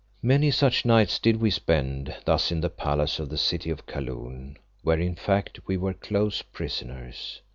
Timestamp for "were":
5.77-5.93